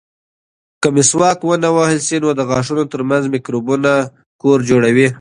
[0.81, 3.91] که مسواک ونه وهل شي، نو د غاښونو ترمنځ مکروبونه
[4.41, 5.07] کور جوړوي.